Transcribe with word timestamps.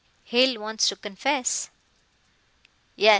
"Hale 0.23 0.59
wants 0.59 0.89
to 0.89 0.95
confess." 0.95 1.69
"Yes. 2.95 3.09